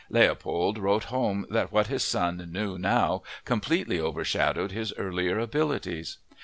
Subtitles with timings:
[0.09, 6.17] Leopold wrote home that what his son knew now completely overshadowed his earlier abilities.